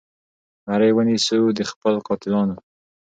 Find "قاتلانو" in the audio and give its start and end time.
2.07-2.55